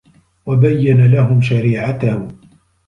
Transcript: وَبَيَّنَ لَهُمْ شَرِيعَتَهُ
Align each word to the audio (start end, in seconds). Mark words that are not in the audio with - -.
وَبَيَّنَ 0.45 1.11
لَهُمْ 1.11 1.41
شَرِيعَتَهُ 1.41 2.27